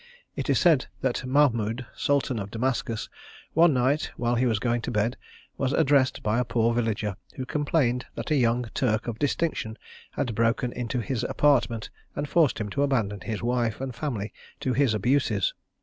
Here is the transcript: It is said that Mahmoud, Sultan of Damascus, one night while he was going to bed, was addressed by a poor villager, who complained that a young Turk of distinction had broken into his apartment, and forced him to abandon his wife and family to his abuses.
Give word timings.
It 0.35 0.49
is 0.49 0.57
said 0.57 0.87
that 1.01 1.23
Mahmoud, 1.27 1.85
Sultan 1.95 2.39
of 2.39 2.49
Damascus, 2.49 3.07
one 3.53 3.71
night 3.75 4.09
while 4.17 4.33
he 4.33 4.47
was 4.47 4.57
going 4.57 4.81
to 4.81 4.89
bed, 4.89 5.15
was 5.59 5.73
addressed 5.73 6.23
by 6.23 6.39
a 6.39 6.43
poor 6.43 6.73
villager, 6.73 7.17
who 7.35 7.45
complained 7.45 8.07
that 8.15 8.31
a 8.31 8.35
young 8.35 8.67
Turk 8.73 9.07
of 9.07 9.19
distinction 9.19 9.77
had 10.13 10.33
broken 10.33 10.73
into 10.73 11.01
his 11.01 11.23
apartment, 11.25 11.91
and 12.15 12.27
forced 12.27 12.59
him 12.59 12.71
to 12.71 12.81
abandon 12.81 13.21
his 13.21 13.43
wife 13.43 13.79
and 13.79 13.93
family 13.93 14.33
to 14.61 14.73
his 14.73 14.95
abuses. 14.95 15.53